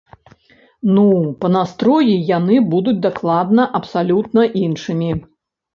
Ну, 0.95 1.03
па 1.43 1.47
настроі 1.57 2.15
яны 2.37 2.55
будуць 2.73 2.97
дакладна 3.07 3.69
абсалютна 3.83 4.53
іншымі. 4.69 5.11